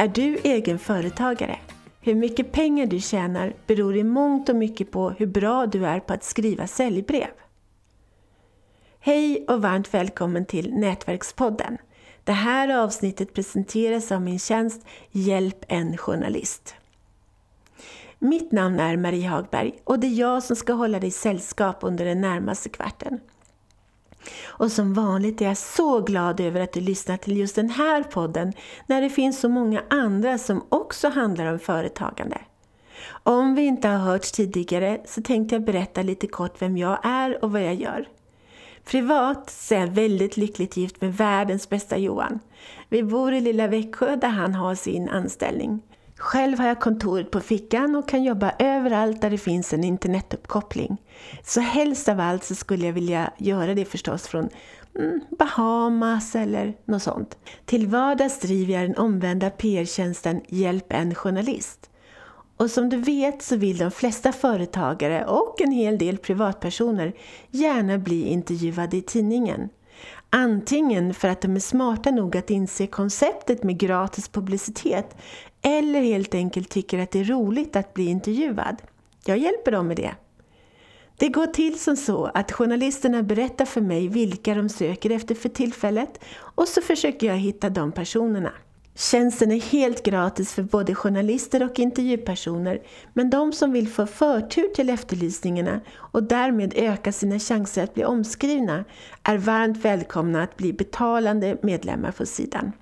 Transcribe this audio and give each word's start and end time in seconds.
Är 0.00 0.08
du 0.08 0.38
egen 0.44 0.78
företagare? 0.78 1.58
Hur 2.00 2.14
mycket 2.14 2.52
pengar 2.52 2.86
du 2.86 3.00
tjänar 3.00 3.54
beror 3.66 3.96
i 3.96 4.04
mångt 4.04 4.48
och 4.48 4.56
mycket 4.56 4.90
på 4.90 5.10
hur 5.10 5.26
bra 5.26 5.66
du 5.66 5.86
är 5.86 6.00
på 6.00 6.12
att 6.12 6.24
skriva 6.24 6.66
säljbrev. 6.66 7.30
Hej 9.00 9.44
och 9.48 9.62
varmt 9.62 9.94
välkommen 9.94 10.46
till 10.46 10.74
Nätverkspodden. 10.74 11.78
Det 12.24 12.32
här 12.32 12.82
avsnittet 12.84 13.34
presenteras 13.34 14.12
av 14.12 14.22
min 14.22 14.38
tjänst 14.38 14.86
Hjälp 15.10 15.64
en 15.68 15.96
journalist. 15.96 16.74
Mitt 18.18 18.52
namn 18.52 18.80
är 18.80 18.96
Marie 18.96 19.28
Hagberg 19.28 19.72
och 19.84 19.98
det 19.98 20.06
är 20.06 20.18
jag 20.18 20.42
som 20.42 20.56
ska 20.56 20.72
hålla 20.72 21.00
dig 21.00 21.10
sällskap 21.10 21.78
under 21.80 22.04
den 22.04 22.20
närmaste 22.20 22.68
kvarten. 22.68 23.20
Och 24.46 24.72
som 24.72 24.94
vanligt 24.94 25.40
är 25.40 25.44
jag 25.44 25.56
så 25.56 26.00
glad 26.00 26.40
över 26.40 26.60
att 26.60 26.72
du 26.72 26.80
lyssnar 26.80 27.16
till 27.16 27.36
just 27.36 27.56
den 27.56 27.70
här 27.70 28.02
podden 28.02 28.52
när 28.86 29.02
det 29.02 29.10
finns 29.10 29.40
så 29.40 29.48
många 29.48 29.82
andra 29.90 30.38
som 30.38 30.66
också 30.68 31.08
handlar 31.08 31.52
om 31.52 31.58
företagande. 31.58 32.38
Om 33.22 33.54
vi 33.54 33.62
inte 33.62 33.88
har 33.88 33.98
hörts 33.98 34.32
tidigare 34.32 35.00
så 35.04 35.22
tänkte 35.22 35.54
jag 35.54 35.64
berätta 35.64 36.02
lite 36.02 36.26
kort 36.26 36.62
vem 36.62 36.76
jag 36.76 36.98
är 37.02 37.44
och 37.44 37.52
vad 37.52 37.62
jag 37.62 37.74
gör. 37.74 38.08
Privat 38.84 39.50
så 39.50 39.74
är 39.74 39.78
jag 39.78 39.86
väldigt 39.86 40.36
lyckligt 40.36 40.76
gift 40.76 41.00
med 41.00 41.16
världens 41.16 41.68
bästa 41.68 41.98
Johan. 41.98 42.40
Vi 42.88 43.02
bor 43.02 43.32
i 43.32 43.40
lilla 43.40 43.68
Växjö 43.68 44.16
där 44.16 44.28
han 44.28 44.54
har 44.54 44.74
sin 44.74 45.08
anställning. 45.08 45.82
Själv 46.18 46.58
har 46.58 46.68
jag 46.68 46.80
kontoret 46.80 47.30
på 47.30 47.40
fickan 47.40 47.96
och 47.96 48.08
kan 48.08 48.22
jobba 48.24 48.52
överallt 48.58 49.20
där 49.20 49.30
det 49.30 49.38
finns 49.38 49.72
en 49.72 49.84
internetuppkoppling. 49.84 50.96
Så 51.44 51.60
helst 51.60 52.08
av 52.08 52.20
allt 52.20 52.44
så 52.44 52.54
skulle 52.54 52.86
jag 52.86 52.92
vilja 52.92 53.32
göra 53.38 53.74
det 53.74 53.84
förstås 53.84 54.26
från 54.28 54.48
mm, 54.98 55.20
Bahamas 55.38 56.36
eller 56.36 56.74
något 56.84 57.02
sånt. 57.02 57.38
Till 57.64 57.86
vardags 57.86 58.40
driver 58.40 58.74
jag 58.74 58.82
den 58.82 58.96
omvända 58.96 59.50
PR-tjänsten 59.50 60.40
Hjälp 60.48 60.92
en 60.92 61.14
journalist. 61.14 61.90
Och 62.56 62.70
som 62.70 62.88
du 62.88 62.96
vet 62.96 63.42
så 63.42 63.56
vill 63.56 63.78
de 63.78 63.90
flesta 63.90 64.32
företagare 64.32 65.24
och 65.24 65.60
en 65.60 65.72
hel 65.72 65.98
del 65.98 66.18
privatpersoner 66.18 67.12
gärna 67.50 67.98
bli 67.98 68.22
intervjuade 68.28 68.96
i 68.96 69.02
tidningen. 69.02 69.68
Antingen 70.30 71.14
för 71.14 71.28
att 71.28 71.40
de 71.40 71.56
är 71.56 71.60
smarta 71.60 72.10
nog 72.10 72.36
att 72.36 72.50
inse 72.50 72.86
konceptet 72.86 73.62
med 73.62 73.78
gratis 73.78 74.28
publicitet 74.28 75.16
eller 75.62 76.00
helt 76.00 76.34
enkelt 76.34 76.68
tycker 76.68 76.98
att 76.98 77.10
det 77.10 77.20
är 77.20 77.24
roligt 77.24 77.76
att 77.76 77.94
bli 77.94 78.06
intervjuad. 78.06 78.76
Jag 79.24 79.38
hjälper 79.38 79.72
dem 79.72 79.88
med 79.88 79.96
det. 79.96 80.14
Det 81.16 81.28
går 81.28 81.46
till 81.46 81.78
som 81.78 81.96
så 81.96 82.30
att 82.34 82.52
journalisterna 82.52 83.22
berättar 83.22 83.64
för 83.64 83.80
mig 83.80 84.08
vilka 84.08 84.54
de 84.54 84.68
söker 84.68 85.10
efter 85.10 85.34
för 85.34 85.48
tillfället 85.48 86.20
och 86.36 86.68
så 86.68 86.82
försöker 86.82 87.26
jag 87.26 87.36
hitta 87.36 87.70
de 87.70 87.92
personerna. 87.92 88.52
Tjänsten 88.94 89.52
är 89.52 89.60
helt 89.60 90.02
gratis 90.02 90.52
för 90.52 90.62
både 90.62 90.94
journalister 90.94 91.62
och 91.62 91.78
intervjupersoner 91.78 92.82
men 93.12 93.30
de 93.30 93.52
som 93.52 93.72
vill 93.72 93.88
få 93.88 94.06
förtur 94.06 94.68
till 94.74 94.90
efterlysningarna 94.90 95.80
och 95.94 96.22
därmed 96.22 96.72
öka 96.76 97.12
sina 97.12 97.38
chanser 97.38 97.84
att 97.84 97.94
bli 97.94 98.04
omskrivna 98.04 98.84
är 99.22 99.38
varmt 99.38 99.76
välkomna 99.76 100.42
att 100.42 100.56
bli 100.56 100.72
betalande 100.72 101.56
medlemmar 101.62 102.12
på 102.12 102.26
sidan. 102.26 102.72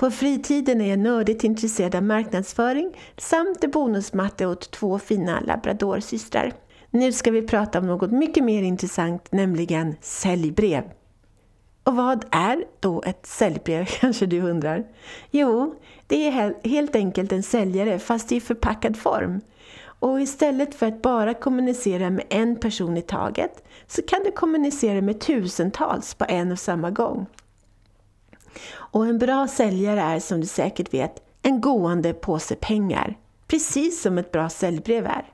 På 0.00 0.10
fritiden 0.10 0.80
är 0.80 0.90
jag 0.90 0.98
nördigt 0.98 1.44
intresserad 1.44 1.94
av 1.94 2.02
marknadsföring 2.02 2.96
samt 3.16 3.64
är 3.64 3.68
bonusmatte 3.68 4.46
åt 4.46 4.70
två 4.70 4.98
fina 4.98 5.40
labradorsystrar. 5.40 6.52
Nu 6.90 7.12
ska 7.12 7.30
vi 7.30 7.42
prata 7.42 7.78
om 7.78 7.86
något 7.86 8.10
mycket 8.10 8.44
mer 8.44 8.62
intressant, 8.62 9.32
nämligen 9.32 9.94
säljbrev. 10.00 10.82
Och 11.84 11.96
vad 11.96 12.24
är 12.30 12.64
då 12.80 13.02
ett 13.06 13.26
säljbrev 13.26 13.84
kanske 14.00 14.26
du 14.26 14.40
undrar? 14.40 14.84
Jo, 15.30 15.74
det 16.06 16.28
är 16.28 16.68
helt 16.68 16.96
enkelt 16.96 17.32
en 17.32 17.42
säljare 17.42 17.98
fast 17.98 18.32
i 18.32 18.40
förpackad 18.40 18.96
form. 18.96 19.40
Och 19.84 20.20
istället 20.20 20.74
för 20.74 20.86
att 20.86 21.02
bara 21.02 21.34
kommunicera 21.34 22.10
med 22.10 22.24
en 22.28 22.56
person 22.56 22.96
i 22.96 23.02
taget 23.02 23.64
så 23.86 24.02
kan 24.02 24.22
du 24.24 24.32
kommunicera 24.32 25.00
med 25.00 25.20
tusentals 25.20 26.14
på 26.14 26.24
en 26.28 26.52
och 26.52 26.58
samma 26.58 26.90
gång. 26.90 27.26
Och 28.72 29.06
en 29.06 29.18
bra 29.18 29.48
säljare 29.48 30.00
är 30.00 30.20
som 30.20 30.40
du 30.40 30.46
säkert 30.46 30.94
vet 30.94 31.22
en 31.42 31.60
gående 31.60 32.12
påse 32.12 32.54
pengar. 32.54 33.18
Precis 33.46 34.02
som 34.02 34.18
ett 34.18 34.32
bra 34.32 34.48
säljbrev 34.48 35.06
är. 35.06 35.32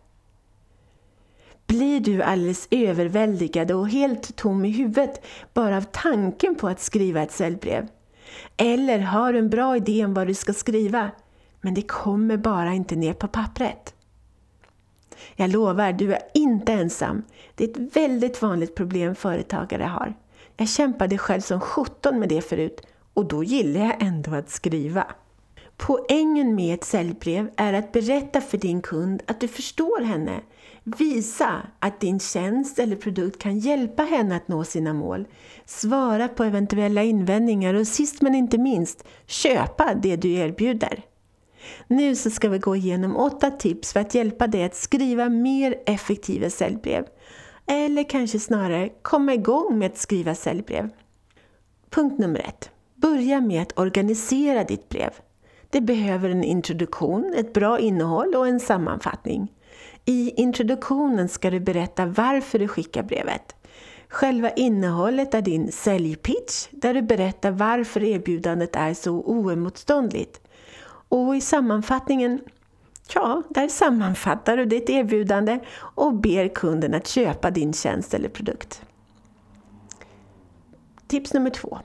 Blir 1.66 2.00
du 2.00 2.22
alldeles 2.22 2.68
överväldigad 2.70 3.70
och 3.70 3.88
helt 3.88 4.36
tom 4.36 4.64
i 4.64 4.70
huvudet 4.70 5.24
bara 5.54 5.76
av 5.76 5.84
tanken 5.92 6.54
på 6.54 6.68
att 6.68 6.80
skriva 6.80 7.22
ett 7.22 7.32
säljbrev? 7.32 7.88
Eller 8.56 8.98
har 8.98 9.32
du 9.32 9.38
en 9.38 9.50
bra 9.50 9.76
idé 9.76 10.04
om 10.04 10.14
vad 10.14 10.26
du 10.26 10.34
ska 10.34 10.52
skriva, 10.52 11.10
men 11.60 11.74
det 11.74 11.82
kommer 11.82 12.36
bara 12.36 12.74
inte 12.74 12.96
ner 12.96 13.12
på 13.12 13.28
pappret? 13.28 13.94
Jag 15.36 15.50
lovar, 15.50 15.92
du 15.92 16.14
är 16.14 16.22
inte 16.34 16.72
ensam. 16.72 17.22
Det 17.54 17.64
är 17.64 17.68
ett 17.68 17.96
väldigt 17.96 18.42
vanligt 18.42 18.74
problem 18.74 19.14
företagare 19.14 19.84
har. 19.84 20.14
Jag 20.56 20.68
kämpade 20.68 21.18
själv 21.18 21.40
som 21.40 21.60
17 21.60 22.18
med 22.18 22.28
det 22.28 22.40
förut 22.40 22.86
och 23.16 23.28
då 23.28 23.44
gillar 23.44 23.80
jag 23.80 24.02
ändå 24.02 24.34
att 24.34 24.50
skriva. 24.50 25.06
Poängen 25.76 26.54
med 26.54 26.74
ett 26.74 26.84
säljbrev 26.84 27.50
är 27.56 27.72
att 27.72 27.92
berätta 27.92 28.40
för 28.40 28.58
din 28.58 28.82
kund 28.82 29.22
att 29.26 29.40
du 29.40 29.48
förstår 29.48 30.00
henne. 30.00 30.40
Visa 30.84 31.62
att 31.78 32.00
din 32.00 32.20
tjänst 32.20 32.78
eller 32.78 32.96
produkt 32.96 33.38
kan 33.38 33.58
hjälpa 33.58 34.02
henne 34.02 34.36
att 34.36 34.48
nå 34.48 34.64
sina 34.64 34.92
mål. 34.92 35.26
Svara 35.64 36.28
på 36.28 36.44
eventuella 36.44 37.02
invändningar 37.02 37.74
och 37.74 37.86
sist 37.86 38.22
men 38.22 38.34
inte 38.34 38.58
minst, 38.58 39.04
köpa 39.26 39.94
det 39.94 40.16
du 40.16 40.32
erbjuder. 40.32 41.02
Nu 41.86 42.16
så 42.16 42.30
ska 42.30 42.48
vi 42.48 42.58
gå 42.58 42.76
igenom 42.76 43.16
åtta 43.16 43.50
tips 43.50 43.92
för 43.92 44.00
att 44.00 44.14
hjälpa 44.14 44.46
dig 44.46 44.64
att 44.64 44.74
skriva 44.76 45.28
mer 45.28 45.74
effektiva 45.86 46.50
säljbrev. 46.50 47.06
Eller 47.66 48.08
kanske 48.08 48.40
snarare 48.40 48.88
komma 49.02 49.34
igång 49.34 49.78
med 49.78 49.90
att 49.90 49.98
skriva 49.98 50.34
säljbrev. 50.34 50.90
Punkt 51.90 52.18
nummer 52.18 52.40
ett. 52.40 52.70
Börja 53.10 53.40
med 53.40 53.62
att 53.62 53.78
organisera 53.78 54.64
ditt 54.64 54.88
brev. 54.88 55.10
Det 55.70 55.80
behöver 55.80 56.30
en 56.30 56.44
introduktion, 56.44 57.34
ett 57.36 57.52
bra 57.52 57.78
innehåll 57.78 58.34
och 58.34 58.48
en 58.48 58.60
sammanfattning. 58.60 59.52
I 60.04 60.30
introduktionen 60.30 61.28
ska 61.28 61.50
du 61.50 61.60
berätta 61.60 62.06
varför 62.06 62.58
du 62.58 62.68
skickar 62.68 63.02
brevet. 63.02 63.54
Själva 64.08 64.50
innehållet 64.50 65.34
är 65.34 65.42
din 65.42 65.72
säljpitch 65.72 66.68
där 66.70 66.94
du 66.94 67.02
berättar 67.02 67.50
varför 67.50 68.02
erbjudandet 68.02 68.76
är 68.76 68.94
så 68.94 69.12
oemotståndligt. 69.12 70.40
Och 71.08 71.36
i 71.36 71.40
sammanfattningen, 71.40 72.40
ja, 73.14 73.42
där 73.48 73.68
sammanfattar 73.68 74.56
du 74.56 74.64
ditt 74.64 74.90
erbjudande 74.90 75.58
och 75.78 76.14
ber 76.14 76.48
kunden 76.48 76.94
att 76.94 77.06
köpa 77.06 77.50
din 77.50 77.72
tjänst 77.72 78.14
eller 78.14 78.28
produkt. 78.28 78.82
Tips 81.06 81.32
nummer 81.32 81.50
två. 81.50 81.78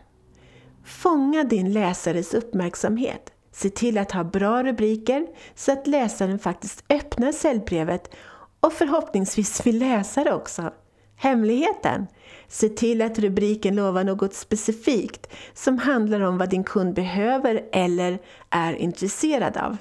Fånga 0.86 1.44
din 1.44 1.74
läsares 1.74 2.34
uppmärksamhet. 2.34 3.32
Se 3.52 3.70
till 3.70 3.98
att 3.98 4.12
ha 4.12 4.24
bra 4.24 4.64
rubriker 4.64 5.28
så 5.56 5.72
att 5.72 5.88
läsaren 5.88 6.40
faktiskt 6.40 6.84
öppnar 6.90 7.32
säljbrevet 7.32 8.16
och 8.60 8.74
förhoppningsvis 8.74 9.66
vill 9.66 9.80
läsa 9.80 10.24
det 10.24 10.34
också. 10.34 10.74
Hemligheten? 11.16 12.08
Se 12.48 12.70
till 12.70 13.02
att 13.02 13.20
rubriken 13.20 13.76
lovar 13.76 14.04
något 14.04 14.34
specifikt 14.34 15.28
som 15.54 15.78
handlar 15.78 16.22
om 16.22 16.38
vad 16.38 16.50
din 16.50 16.64
kund 16.64 16.94
behöver 16.94 17.64
eller 17.72 18.20
är 18.50 18.74
intresserad 18.74 19.58
av. 19.58 19.78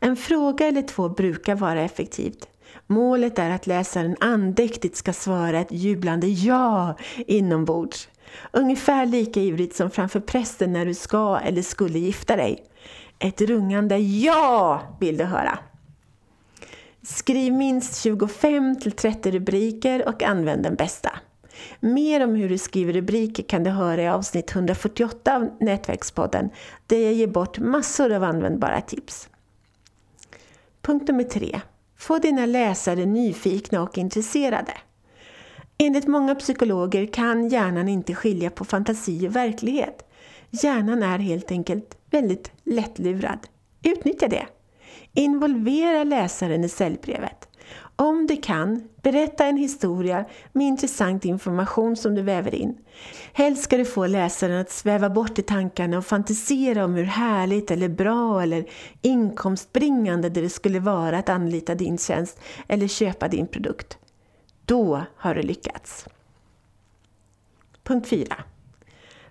En 0.00 0.16
fråga 0.16 0.66
eller 0.66 0.82
två 0.82 1.08
brukar 1.08 1.54
vara 1.54 1.80
effektivt. 1.80 2.48
Målet 2.86 3.38
är 3.38 3.50
att 3.50 3.66
läsaren 3.66 4.16
andäktigt 4.20 4.96
ska 4.96 5.12
svara 5.12 5.60
ett 5.60 5.72
jublande 5.72 6.26
ja 6.26 6.94
inombords. 7.16 8.08
Ungefär 8.52 9.06
lika 9.06 9.40
ivrigt 9.40 9.76
som 9.76 9.90
framför 9.90 10.20
prästen 10.20 10.72
när 10.72 10.86
du 10.86 10.94
ska 10.94 11.38
eller 11.38 11.62
skulle 11.62 11.98
gifta 11.98 12.36
dig. 12.36 12.64
Ett 13.18 13.40
rungande 13.40 13.98
ja 13.98 14.82
vill 15.00 15.16
du 15.16 15.24
höra. 15.24 15.58
Skriv 17.02 17.52
minst 17.52 18.06
25-30 18.06 19.30
rubriker 19.30 20.08
och 20.08 20.22
använd 20.22 20.62
den 20.62 20.74
bästa. 20.74 21.10
Mer 21.80 22.24
om 22.24 22.34
hur 22.34 22.48
du 22.48 22.58
skriver 22.58 22.92
rubriker 22.92 23.42
kan 23.42 23.64
du 23.64 23.70
höra 23.70 24.02
i 24.02 24.08
avsnitt 24.08 24.54
148 24.54 25.36
av 25.36 25.50
Nätverkspodden 25.60 26.50
där 26.86 26.98
jag 26.98 27.12
ger 27.12 27.26
bort 27.26 27.58
massor 27.58 28.12
av 28.12 28.24
användbara 28.24 28.80
tips. 28.80 29.28
Punkt 30.82 31.08
nummer 31.08 31.24
tre. 31.24 31.60
Få 31.96 32.18
dina 32.18 32.46
läsare 32.46 33.06
nyfikna 33.06 33.82
och 33.82 33.98
intresserade. 33.98 34.72
Enligt 35.80 36.06
många 36.06 36.34
psykologer 36.34 37.06
kan 37.06 37.48
hjärnan 37.48 37.88
inte 37.88 38.14
skilja 38.14 38.50
på 38.50 38.64
fantasi 38.64 39.28
och 39.28 39.36
verklighet. 39.36 40.08
Hjärnan 40.50 41.02
är 41.02 41.18
helt 41.18 41.50
enkelt 41.50 41.98
väldigt 42.10 42.52
lättlurad. 42.64 43.38
Utnyttja 43.82 44.28
det! 44.28 44.46
Involvera 45.14 46.04
läsaren 46.04 46.64
i 46.64 46.68
säljbrevet. 46.68 47.48
Om 47.96 48.26
du 48.26 48.36
kan, 48.36 48.88
berätta 49.02 49.46
en 49.46 49.56
historia 49.56 50.24
med 50.52 50.66
intressant 50.66 51.24
information 51.24 51.96
som 51.96 52.14
du 52.14 52.22
väver 52.22 52.54
in. 52.54 52.78
Helst 53.32 53.62
ska 53.62 53.76
du 53.76 53.84
få 53.84 54.06
läsaren 54.06 54.60
att 54.60 54.70
sväva 54.70 55.10
bort 55.10 55.38
i 55.38 55.42
tankarna 55.42 55.98
och 55.98 56.06
fantisera 56.06 56.84
om 56.84 56.94
hur 56.94 57.04
härligt 57.04 57.70
eller 57.70 57.88
bra 57.88 58.42
eller 58.42 58.64
inkomstbringande 59.02 60.28
det 60.28 60.50
skulle 60.50 60.80
vara 60.80 61.18
att 61.18 61.28
anlita 61.28 61.74
din 61.74 61.98
tjänst 61.98 62.40
eller 62.68 62.88
köpa 62.88 63.28
din 63.28 63.46
produkt. 63.46 63.98
Då 64.68 65.02
har 65.16 65.34
du 65.34 65.42
lyckats. 65.42 66.06
Punkt 67.82 68.08
4. 68.08 68.36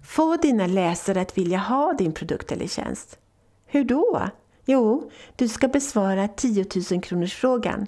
Få 0.03 0.37
dina 0.37 0.67
läsare 0.67 1.21
att 1.21 1.37
vilja 1.37 1.57
ha 1.57 1.93
din 1.93 2.13
produkt 2.13 2.51
eller 2.51 2.67
tjänst. 2.67 3.19
Hur 3.65 3.83
då? 3.83 4.29
Jo, 4.65 5.11
du 5.35 5.47
ska 5.47 5.67
besvara 5.67 6.27
10 6.27 6.65
000 6.91 7.01
kronors 7.01 7.33
frågan. 7.33 7.87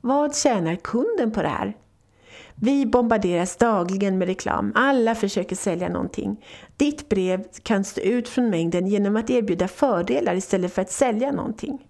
Vad 0.00 0.36
tjänar 0.36 0.76
kunden 0.76 1.30
på 1.30 1.42
det 1.42 1.48
här? 1.48 1.76
Vi 2.54 2.86
bombarderas 2.86 3.56
dagligen 3.56 4.18
med 4.18 4.28
reklam. 4.28 4.72
Alla 4.74 5.14
försöker 5.14 5.56
sälja 5.56 5.88
någonting. 5.88 6.44
Ditt 6.76 7.08
brev 7.08 7.44
kan 7.62 7.84
stå 7.84 8.00
ut 8.00 8.28
från 8.28 8.50
mängden 8.50 8.86
genom 8.86 9.16
att 9.16 9.30
erbjuda 9.30 9.68
fördelar 9.68 10.34
istället 10.34 10.72
för 10.72 10.82
att 10.82 10.90
sälja 10.90 11.32
någonting. 11.32 11.87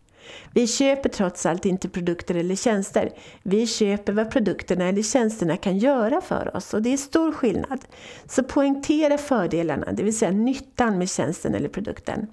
Vi 0.52 0.66
köper 0.66 1.08
trots 1.08 1.46
allt 1.46 1.66
inte 1.66 1.88
produkter 1.88 2.34
eller 2.34 2.56
tjänster. 2.56 3.10
Vi 3.42 3.66
köper 3.66 4.12
vad 4.12 4.30
produkterna 4.30 4.88
eller 4.88 5.02
tjänsterna 5.02 5.56
kan 5.56 5.78
göra 5.78 6.20
för 6.20 6.56
oss 6.56 6.74
och 6.74 6.82
det 6.82 6.92
är 6.92 6.96
stor 6.96 7.32
skillnad. 7.32 7.84
Så 8.26 8.42
poängtera 8.42 9.18
fördelarna, 9.18 9.92
det 9.92 10.02
vill 10.02 10.18
säga 10.18 10.30
nyttan 10.30 10.98
med 10.98 11.10
tjänsten 11.10 11.54
eller 11.54 11.68
produkten. 11.68 12.26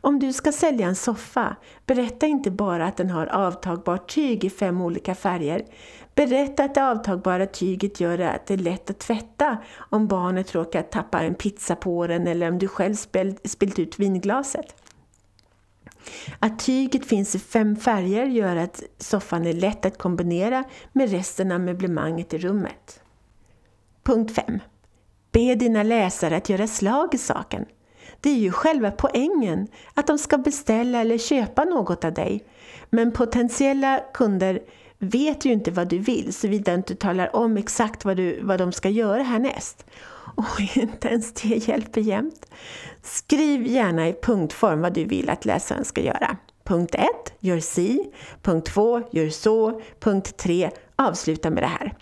Om 0.00 0.18
du 0.18 0.32
ska 0.32 0.52
sälja 0.52 0.86
en 0.86 0.96
soffa, 0.96 1.56
berätta 1.86 2.26
inte 2.26 2.50
bara 2.50 2.86
att 2.86 2.96
den 2.96 3.10
har 3.10 3.26
avtagbart 3.26 4.14
tyg 4.14 4.44
i 4.44 4.50
fem 4.50 4.80
olika 4.80 5.14
färger. 5.14 5.64
Berätta 6.14 6.64
att 6.64 6.74
det 6.74 6.84
avtagbara 6.84 7.46
tyget 7.46 8.00
gör 8.00 8.18
att 8.18 8.46
det 8.46 8.54
är 8.54 8.58
lätt 8.58 8.90
att 8.90 8.98
tvätta 8.98 9.58
om 9.76 10.06
barnet 10.06 10.54
råkar 10.54 10.82
tappa 10.82 11.20
en 11.20 11.34
pizza 11.34 11.76
på 11.76 12.06
den 12.06 12.26
eller 12.26 12.48
om 12.48 12.58
du 12.58 12.68
själv 12.68 12.94
spillt 13.44 13.78
ut 13.78 13.98
vinglaset. 13.98 14.83
Att 16.38 16.58
tyget 16.58 17.06
finns 17.06 17.34
i 17.34 17.38
fem 17.38 17.76
färger 17.76 18.26
gör 18.26 18.56
att 18.56 18.82
soffan 18.98 19.46
är 19.46 19.52
lätt 19.52 19.86
att 19.86 19.98
kombinera 19.98 20.64
med 20.92 21.10
resten 21.10 21.52
av 21.52 21.60
möblemanget 21.60 22.34
i 22.34 22.38
rummet. 22.38 23.00
Punkt 24.02 24.34
5. 24.34 24.58
Be 25.32 25.54
dina 25.54 25.82
läsare 25.82 26.36
att 26.36 26.48
göra 26.48 26.66
slag 26.66 27.14
i 27.14 27.18
saken. 27.18 27.66
Det 28.20 28.30
är 28.30 28.36
ju 28.36 28.52
själva 28.52 28.90
poängen, 28.90 29.68
att 29.94 30.06
de 30.06 30.18
ska 30.18 30.38
beställa 30.38 31.00
eller 31.00 31.18
köpa 31.18 31.64
något 31.64 32.04
av 32.04 32.14
dig. 32.14 32.44
Men 32.90 33.12
potentiella 33.12 34.00
kunder 34.14 34.60
vet 34.98 35.44
ju 35.44 35.52
inte 35.52 35.70
vad 35.70 35.88
du 35.88 35.98
vill 35.98 36.34
såvida 36.34 36.72
du 36.72 36.76
inte 36.76 36.94
talar 36.94 37.36
om 37.36 37.56
exakt 37.56 38.04
vad, 38.04 38.16
du, 38.16 38.40
vad 38.42 38.58
de 38.58 38.72
ska 38.72 38.88
göra 38.88 39.22
härnäst. 39.22 39.86
Och 40.36 40.76
inte 40.76 41.08
ens 41.08 41.32
det 41.32 41.68
hjälper 41.68 42.00
jämt. 42.00 42.46
Skriv 43.02 43.66
gärna 43.66 44.08
i 44.08 44.16
punktform 44.22 44.80
vad 44.80 44.92
du 44.92 45.04
vill 45.04 45.30
att 45.30 45.44
läsaren 45.44 45.84
ska 45.84 46.00
göra. 46.00 46.36
Punkt 46.64 46.94
1, 46.94 47.04
gör 47.40 47.60
si. 47.60 48.12
Punkt 48.42 48.66
2, 48.66 49.02
gör 49.12 49.28
så. 49.28 49.80
Punkt 50.00 50.36
3, 50.36 50.70
avsluta 50.96 51.50
med 51.50 51.62
det 51.62 51.66
här. 51.66 51.94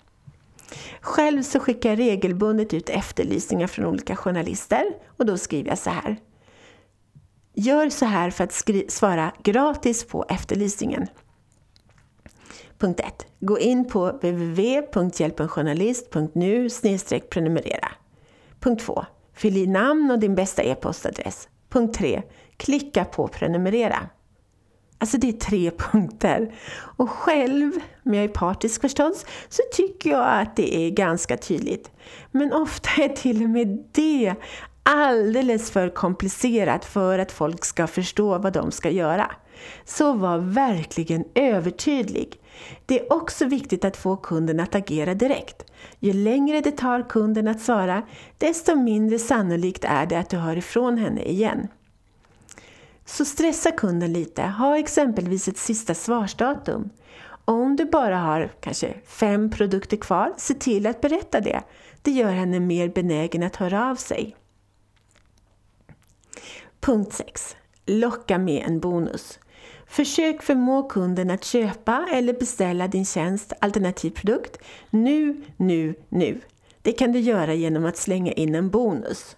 Själv 1.01 1.43
så 1.43 1.59
skickar 1.59 1.89
jag 1.89 1.99
regelbundet 1.99 2.73
ut 2.73 2.89
efterlysningar 2.89 3.67
från 3.67 3.85
olika 3.85 4.15
journalister 4.15 4.85
och 5.17 5.25
då 5.25 5.37
skriver 5.37 5.69
jag 5.69 5.77
så 5.77 5.89
här. 5.89 6.17
Gör 7.53 7.89
så 7.89 8.05
här 8.05 8.29
för 8.29 8.43
att 8.43 8.63
svara 8.91 9.33
gratis 9.43 10.07
på 10.07 10.25
efterlysningen. 10.29 11.07
Punkt 12.77 12.99
1. 12.99 13.27
Gå 13.39 13.59
in 13.59 13.87
på 13.87 14.11
www.hjälpenjournalist.nu 14.11 16.69
prenumerera. 17.29 17.91
Punkt 18.63 18.85
2. 18.85 19.05
Fyll 19.33 19.57
i 19.57 19.67
namn 19.67 20.11
och 20.11 20.19
din 20.19 20.35
bästa 20.35 20.63
e-postadress. 20.63 21.47
Punkt 21.69 21.97
3. 21.97 22.21
Klicka 22.57 23.05
på 23.05 23.27
prenumerera. 23.27 24.09
Alltså 24.97 25.17
det 25.17 25.29
är 25.29 25.33
tre 25.33 25.71
punkter. 25.77 26.55
Och 26.97 27.09
själv, 27.09 27.71
om 28.05 28.13
jag 28.13 28.23
är 28.23 28.27
partisk 28.27 28.81
förstås, 28.81 29.25
så 29.49 29.61
tycker 29.73 30.09
jag 30.09 30.41
att 30.41 30.55
det 30.55 30.75
är 30.75 30.89
ganska 30.89 31.37
tydligt. 31.37 31.91
Men 32.31 32.53
ofta 32.53 32.89
är 33.01 33.09
till 33.09 33.43
och 33.43 33.49
med 33.49 33.83
det 33.91 34.35
alldeles 34.83 35.71
för 35.71 35.89
komplicerat 35.89 36.85
för 36.85 37.19
att 37.19 37.31
folk 37.31 37.65
ska 37.65 37.87
förstå 37.87 38.37
vad 38.37 38.53
de 38.53 38.71
ska 38.71 38.89
göra. 38.89 39.31
Så 39.85 40.13
var 40.13 40.37
verkligen 40.37 41.25
övertydlig. 41.35 42.39
Det 42.85 42.99
är 42.99 43.13
också 43.13 43.45
viktigt 43.45 43.85
att 43.85 43.97
få 43.97 44.15
kunden 44.15 44.59
att 44.59 44.75
agera 44.75 45.13
direkt. 45.13 45.65
Ju 45.99 46.13
längre 46.13 46.61
det 46.61 46.71
tar 46.71 47.09
kunden 47.09 47.47
att 47.47 47.61
svara, 47.61 48.03
desto 48.37 48.75
mindre 48.75 49.19
sannolikt 49.19 49.83
är 49.83 50.05
det 50.05 50.19
att 50.19 50.29
du 50.29 50.37
hör 50.37 50.57
ifrån 50.57 50.97
henne 50.97 51.23
igen. 51.23 51.67
Så 53.05 53.25
stressa 53.25 53.71
kunden 53.71 54.13
lite. 54.13 54.43
Ha 54.43 54.77
exempelvis 54.77 55.47
ett 55.47 55.57
sista 55.57 55.93
svarsdatum. 55.93 56.89
Om 57.45 57.75
du 57.75 57.85
bara 57.85 58.17
har 58.17 58.51
kanske 58.59 58.93
fem 59.05 59.49
produkter 59.49 59.97
kvar, 59.97 60.33
se 60.37 60.53
till 60.53 60.87
att 60.87 61.01
berätta 61.01 61.41
det. 61.41 61.63
Det 62.01 62.11
gör 62.11 62.31
henne 62.31 62.59
mer 62.59 62.89
benägen 62.89 63.43
att 63.43 63.55
höra 63.55 63.89
av 63.89 63.95
sig. 63.95 64.35
Punkt 66.79 67.13
6. 67.13 67.55
Locka 67.85 68.37
med 68.37 68.63
en 68.67 68.79
bonus. 68.79 69.39
Försök 69.93 70.41
förmå 70.41 70.83
kunden 70.83 71.31
att 71.31 71.43
köpa 71.43 72.07
eller 72.11 72.33
beställa 72.33 72.87
din 72.87 73.05
tjänst 73.05 73.53
alternativ 73.61 74.09
produkt 74.09 74.57
nu, 74.89 75.41
nu, 75.57 75.95
nu. 76.09 76.41
Det 76.81 76.91
kan 76.91 77.11
du 77.11 77.19
göra 77.19 77.53
genom 77.53 77.85
att 77.85 77.97
slänga 77.97 78.31
in 78.31 78.55
en 78.55 78.69
bonus. 78.69 79.35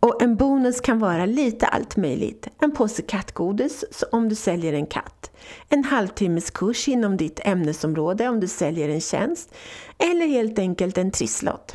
Och 0.00 0.22
en 0.22 0.36
bonus 0.36 0.80
kan 0.80 0.98
vara 0.98 1.26
lite 1.26 1.66
allt 1.66 1.96
möjligt. 1.96 2.48
En 2.60 2.72
påse 2.72 3.02
kattgodis 3.02 3.84
om 4.12 4.28
du 4.28 4.34
säljer 4.34 4.72
en 4.72 4.86
katt. 4.86 5.30
En 5.68 5.84
halvtimmes 5.84 6.50
kurs 6.50 6.88
inom 6.88 7.16
ditt 7.16 7.40
ämnesområde 7.44 8.28
om 8.28 8.40
du 8.40 8.48
säljer 8.48 8.88
en 8.88 9.00
tjänst. 9.00 9.54
Eller 9.98 10.26
helt 10.26 10.58
enkelt 10.58 10.98
en 10.98 11.10
trisslott. 11.10 11.72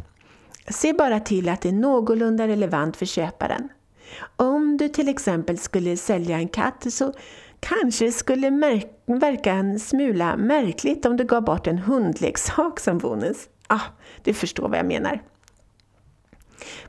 Se 0.70 0.94
bara 0.94 1.20
till 1.20 1.50
att 1.50 1.62
det 1.62 1.70
är 1.70 1.74
någorlunda 1.74 2.48
relevant 2.48 2.98
för 2.98 3.06
köparen. 3.06 3.70
Om 4.36 4.78
du 4.78 4.90
till 4.90 5.10
exempel 5.10 5.58
skulle 5.58 5.98
sälja 5.98 6.38
en 6.38 6.48
katt 6.48 6.86
så 6.90 7.14
kanske 7.62 8.06
det 8.06 8.12
skulle 8.12 8.50
verka 9.06 9.52
en 9.52 9.80
smula 9.80 10.38
märkligt 10.38 11.06
om 11.06 11.18
du 11.18 11.24
gav 11.24 11.44
bort 11.44 11.68
en 11.68 11.78
hundleksak 11.78 12.80
som 12.80 12.98
bonus. 12.98 13.50
Ah, 13.68 13.82
du 14.24 14.34
förstår 14.34 14.70
vad 14.70 14.78
jag 14.78 14.86
menar. 14.86 15.22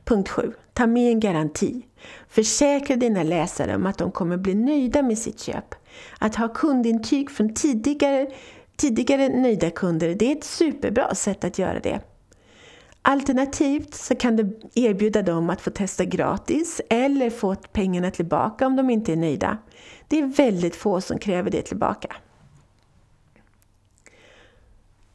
Punkt 0.03 0.29
7. 0.29 0.53
Ta 0.73 0.87
med 0.87 1.11
en 1.11 1.19
garanti. 1.19 1.85
Försäkra 2.27 2.95
dina 2.95 3.23
läsare 3.23 3.75
om 3.75 3.85
att 3.85 3.97
de 3.97 4.11
kommer 4.11 4.37
bli 4.37 4.55
nöjda 4.55 5.01
med 5.01 5.17
sitt 5.17 5.39
köp. 5.39 5.75
Att 6.19 6.35
ha 6.35 6.47
kundintyg 6.47 7.31
från 7.31 7.53
tidigare, 7.53 8.27
tidigare 8.77 9.29
nöjda 9.29 9.69
kunder, 9.69 10.15
det 10.15 10.31
är 10.31 10.35
ett 10.35 10.43
superbra 10.43 11.15
sätt 11.15 11.43
att 11.43 11.59
göra 11.59 11.79
det. 11.79 12.01
Alternativt 13.05 13.93
så 13.93 14.15
kan 14.15 14.35
du 14.35 14.59
erbjuda 14.75 15.21
dem 15.21 15.49
att 15.49 15.61
få 15.61 15.69
testa 15.69 16.05
gratis 16.05 16.81
eller 16.89 17.29
få 17.29 17.55
pengarna 17.55 18.11
tillbaka 18.11 18.67
om 18.67 18.75
de 18.75 18.89
inte 18.89 19.11
är 19.11 19.15
nöjda. 19.15 19.57
Det 20.07 20.19
är 20.19 20.25
väldigt 20.25 20.75
få 20.75 21.01
som 21.01 21.19
kräver 21.19 21.51
det 21.51 21.61
tillbaka. 21.61 22.15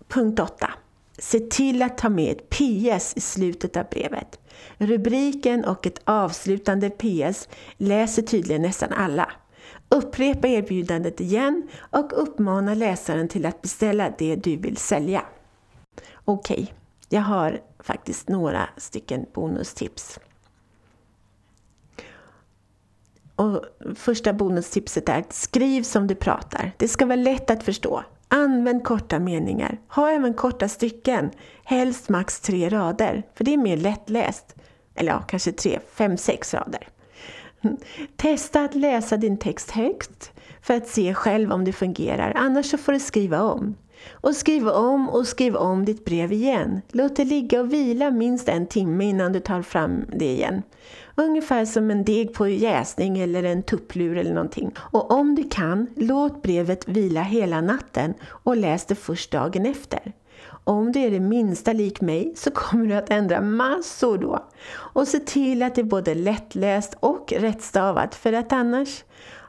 Punkt 0.08 0.40
8. 0.40 0.70
Se 1.18 1.40
till 1.40 1.82
att 1.82 1.98
ta 1.98 2.08
med 2.08 2.32
ett 2.32 2.50
PS 2.50 3.16
i 3.16 3.20
slutet 3.20 3.76
av 3.76 3.84
brevet. 3.90 4.40
Rubriken 4.78 5.64
och 5.64 5.86
ett 5.86 6.00
avslutande 6.04 6.90
PS 6.90 7.48
läser 7.76 8.22
tydligen 8.22 8.62
nästan 8.62 8.92
alla. 8.92 9.32
Upprepa 9.88 10.48
erbjudandet 10.48 11.20
igen 11.20 11.68
och 11.90 12.22
uppmana 12.22 12.74
läsaren 12.74 13.28
till 13.28 13.46
att 13.46 13.62
beställa 13.62 14.12
det 14.18 14.36
du 14.36 14.56
vill 14.56 14.76
sälja. 14.76 15.22
Okej, 16.24 16.62
okay, 16.62 16.66
jag 17.08 17.22
har 17.22 17.60
faktiskt 17.80 18.28
några 18.28 18.68
stycken 18.76 19.26
bonustips. 19.34 20.18
Och 23.36 23.64
första 23.94 24.32
bonustipset 24.32 25.08
är 25.08 25.18
att 25.18 25.32
skriv 25.32 25.82
som 25.82 26.06
du 26.06 26.14
pratar. 26.14 26.72
Det 26.76 26.88
ska 26.88 27.06
vara 27.06 27.16
lätt 27.16 27.50
att 27.50 27.62
förstå. 27.62 28.04
Använd 28.28 28.84
korta 28.84 29.18
meningar. 29.18 29.78
Ha 29.88 30.10
även 30.10 30.34
korta 30.34 30.68
stycken. 30.68 31.30
Helst 31.64 32.08
max 32.08 32.40
tre 32.40 32.68
rader, 32.68 33.22
för 33.34 33.44
det 33.44 33.54
är 33.54 33.58
mer 33.58 33.76
lättläst. 33.76 34.54
Eller 34.94 35.12
ja, 35.12 35.22
kanske 35.28 35.52
tre, 35.52 35.78
fem, 35.92 36.16
sex 36.16 36.54
rader. 36.54 36.88
Testa 38.16 38.64
att 38.64 38.74
läsa 38.74 39.16
din 39.16 39.36
text 39.36 39.70
högt 39.70 40.32
för 40.62 40.74
att 40.74 40.88
se 40.88 41.14
själv 41.14 41.52
om 41.52 41.64
det 41.64 41.72
fungerar. 41.72 42.32
Annars 42.36 42.70
så 42.70 42.78
får 42.78 42.92
du 42.92 43.00
skriva 43.00 43.42
om. 43.42 43.74
Och 44.10 44.34
skriv 44.34 44.68
om 44.68 45.08
och 45.08 45.26
skriv 45.26 45.56
om 45.56 45.84
ditt 45.84 46.04
brev 46.04 46.32
igen. 46.32 46.80
Låt 46.92 47.16
det 47.16 47.24
ligga 47.24 47.60
och 47.60 47.72
vila 47.72 48.10
minst 48.10 48.48
en 48.48 48.66
timme 48.66 49.04
innan 49.04 49.32
du 49.32 49.40
tar 49.40 49.62
fram 49.62 50.04
det 50.12 50.32
igen. 50.32 50.62
Ungefär 51.14 51.64
som 51.64 51.90
en 51.90 52.04
deg 52.04 52.34
på 52.34 52.48
jäsning 52.48 53.18
eller 53.18 53.42
en 53.42 53.62
tupplur 53.62 54.16
eller 54.16 54.34
någonting. 54.34 54.74
Och 54.78 55.10
om 55.10 55.34
du 55.34 55.48
kan, 55.48 55.86
låt 55.96 56.42
brevet 56.42 56.88
vila 56.88 57.22
hela 57.22 57.60
natten 57.60 58.14
och 58.24 58.56
läs 58.56 58.86
det 58.86 58.94
först 58.94 59.30
dagen 59.30 59.66
efter. 59.66 60.12
Om 60.64 60.92
du 60.92 61.00
är 61.00 61.10
det 61.10 61.20
minsta 61.20 61.72
lik 61.72 62.00
mig 62.00 62.32
så 62.36 62.50
kommer 62.50 62.86
du 62.86 62.94
att 62.94 63.10
ändra 63.10 63.40
massor 63.40 64.18
då. 64.18 64.48
Och 64.70 65.08
se 65.08 65.18
till 65.18 65.62
att 65.62 65.74
det 65.74 65.80
är 65.80 65.84
både 65.84 66.14
lättläst 66.14 66.96
och 67.00 67.32
rättstavat 67.36 68.14
för 68.14 68.32
att 68.32 68.52
annars, 68.52 69.04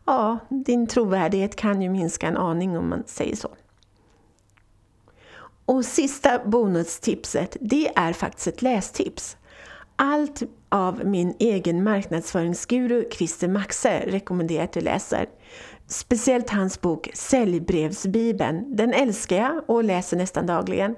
ja, 0.06 0.38
din 0.50 0.88
trovärdighet 0.88 1.56
kan 1.56 1.82
ju 1.82 1.89
minska 1.89 2.27
en 2.27 2.38
aning 2.38 2.77
om 2.77 2.89
man 2.89 3.03
säger 3.08 3.36
så. 3.36 3.50
Och 5.70 5.86
sista 5.86 6.40
bonustipset, 6.46 7.58
det 7.62 7.92
är 7.96 8.14
faktiskt 8.14 8.48
ett 8.48 8.62
lästips. 8.62 9.38
Allt 9.96 10.42
av 10.70 11.06
min 11.06 11.36
egen 11.40 11.84
marknadsföringsguru 11.84 13.10
Christer 13.12 13.48
Maxe 13.48 14.04
rekommenderar 14.08 14.64
att 14.64 14.74
du 14.74 14.82
läser. 14.82 15.30
Speciellt 15.88 16.50
hans 16.50 16.82
bok 16.82 17.10
Säljbrevsbibeln. 17.14 18.76
Den 18.76 18.94
älskar 18.94 19.38
jag 19.38 19.64
och 19.68 19.84
läser 19.84 20.18
nästan 20.18 20.46
dagligen. 20.46 20.96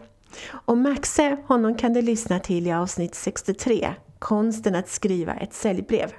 Och 0.51 0.77
Maxe, 0.77 1.37
honom 1.47 1.75
kan 1.75 1.93
du 1.93 2.01
lyssna 2.01 2.39
till 2.39 2.67
i 2.67 2.71
avsnitt 2.71 3.15
63, 3.15 3.93
Konsten 4.19 4.75
att 4.75 4.89
skriva 4.89 5.33
ett 5.33 5.53
säljbrev. 5.53 6.11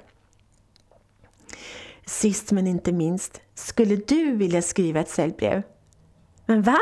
Sist 2.05 2.51
men 2.51 2.67
inte 2.67 2.91
minst, 2.91 3.41
skulle 3.55 3.95
du 3.95 4.35
vilja 4.35 4.61
skriva 4.61 4.99
ett 4.99 5.09
säljbrev? 5.09 5.63
Men 6.45 6.61
va? 6.61 6.77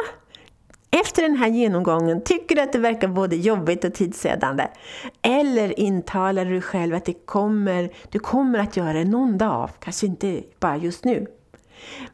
Efter 0.93 1.21
den 1.21 1.35
här 1.35 1.47
genomgången, 1.47 2.23
tycker 2.23 2.55
du 2.55 2.61
att 2.61 2.73
det 2.73 2.79
verkar 2.79 3.07
både 3.07 3.35
jobbigt 3.35 3.83
och 3.83 3.93
tidsödande? 3.93 4.67
Eller 5.21 5.79
intalar 5.79 6.45
du 6.45 6.61
själv 6.61 6.95
att 6.95 7.05
det 7.05 7.25
kommer, 7.25 7.89
du 8.09 8.19
kommer 8.19 8.59
att 8.59 8.77
göra 8.77 8.93
det 8.93 9.05
någon 9.05 9.37
dag, 9.37 9.69
kanske 9.79 10.05
inte 10.05 10.43
bara 10.59 10.77
just 10.77 11.05
nu? 11.05 11.27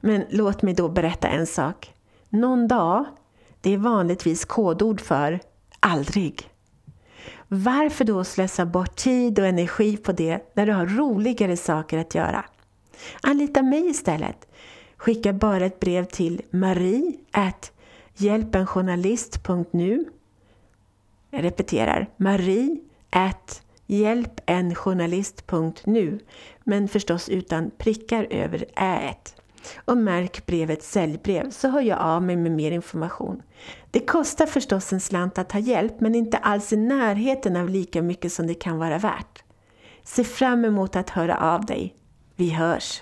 Men 0.01 0.25
låt 0.29 0.61
mig 0.61 0.73
då 0.73 0.89
berätta 0.89 1.27
en 1.27 1.47
sak. 1.47 1.93
Någon 2.29 2.67
dag, 2.67 3.05
det 3.61 3.73
är 3.73 3.77
vanligtvis 3.77 4.45
kodord 4.45 5.01
för 5.01 5.39
aldrig. 5.79 6.49
Varför 7.47 8.05
då 8.05 8.23
slösa 8.23 8.65
bort 8.65 8.95
tid 8.95 9.39
och 9.39 9.47
energi 9.47 9.97
på 9.97 10.11
det 10.11 10.51
när 10.53 10.65
du 10.65 10.73
har 10.73 10.85
roligare 10.85 11.57
saker 11.57 11.97
att 11.97 12.15
göra? 12.15 12.45
Anlita 13.21 13.61
mig 13.61 13.89
istället. 13.89 14.47
Skicka 14.97 15.33
bara 15.33 15.65
ett 15.65 15.79
brev 15.79 16.05
till 16.05 16.41
marie 16.49 17.13
hjälpenjournalist.nu 18.17 20.05
Jag 21.31 21.43
repeterar, 21.43 22.09
marie 22.17 22.77
hjälpenjournalist.nu 23.87 26.19
men 26.63 26.87
förstås 26.87 27.29
utan 27.29 27.71
prickar 27.77 28.27
över 28.29 28.65
ät. 28.75 29.35
Och 29.85 29.97
märk 29.97 30.45
brevet 30.45 30.83
säljbrev 30.83 31.51
så 31.51 31.69
hör 31.69 31.81
jag 31.81 31.99
av 31.99 32.23
mig 32.23 32.35
med 32.35 32.51
mer 32.51 32.71
information. 32.71 33.41
Det 33.91 33.99
kostar 33.99 34.45
förstås 34.45 34.93
en 34.93 34.99
slant 34.99 35.37
att 35.37 35.51
ha 35.51 35.59
hjälp 35.59 35.99
men 35.99 36.15
inte 36.15 36.37
alls 36.37 36.73
i 36.73 36.77
närheten 36.77 37.55
av 37.55 37.69
lika 37.69 38.01
mycket 38.01 38.33
som 38.33 38.47
det 38.47 38.53
kan 38.53 38.77
vara 38.77 38.97
värt. 38.97 39.43
Se 40.03 40.23
fram 40.23 40.65
emot 40.65 40.95
att 40.95 41.09
höra 41.09 41.37
av 41.37 41.65
dig. 41.65 41.95
Vi 42.35 42.49
hörs! 42.49 43.01